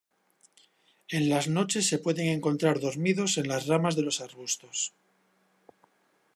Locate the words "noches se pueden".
1.47-2.25